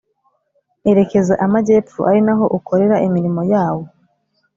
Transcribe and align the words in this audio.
Erekeza 0.89 1.33
Amajyepfo 1.45 1.99
ari 2.09 2.21
naho 2.25 2.45
ukorera 2.57 2.95
imirimo 3.07 3.41
yawo 3.53 3.83